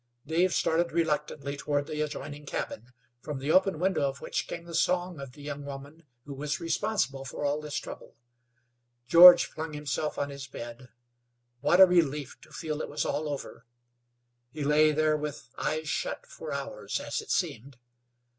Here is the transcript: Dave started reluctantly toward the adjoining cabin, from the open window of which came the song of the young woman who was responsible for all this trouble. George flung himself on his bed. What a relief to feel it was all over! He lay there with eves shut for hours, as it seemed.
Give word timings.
Dave 0.25 0.51
started 0.51 0.91
reluctantly 0.91 1.55
toward 1.55 1.85
the 1.85 2.01
adjoining 2.01 2.43
cabin, 2.47 2.87
from 3.21 3.37
the 3.37 3.51
open 3.51 3.77
window 3.77 4.09
of 4.09 4.19
which 4.19 4.47
came 4.47 4.65
the 4.65 4.73
song 4.73 5.19
of 5.19 5.33
the 5.33 5.43
young 5.43 5.63
woman 5.63 6.07
who 6.25 6.33
was 6.33 6.59
responsible 6.59 7.23
for 7.23 7.45
all 7.45 7.61
this 7.61 7.75
trouble. 7.75 8.15
George 9.07 9.45
flung 9.45 9.73
himself 9.73 10.17
on 10.17 10.31
his 10.31 10.47
bed. 10.47 10.89
What 11.59 11.79
a 11.79 11.85
relief 11.85 12.41
to 12.41 12.51
feel 12.51 12.81
it 12.81 12.89
was 12.89 13.05
all 13.05 13.29
over! 13.29 13.67
He 14.51 14.63
lay 14.63 14.91
there 14.91 15.15
with 15.15 15.47
eves 15.63 15.89
shut 15.89 16.25
for 16.25 16.51
hours, 16.51 16.99
as 16.99 17.21
it 17.21 17.29
seemed. 17.29 17.77